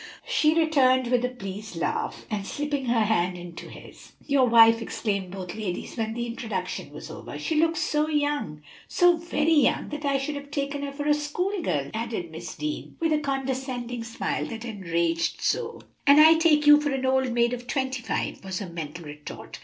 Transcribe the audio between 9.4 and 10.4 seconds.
young that I should